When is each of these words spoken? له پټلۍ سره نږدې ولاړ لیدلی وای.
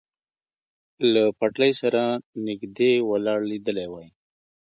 له 1.11 1.23
پټلۍ 1.39 1.71
سره 1.81 2.03
نږدې 2.47 2.93
ولاړ 3.09 3.39
لیدلی 3.51 3.87
وای. 3.89 4.07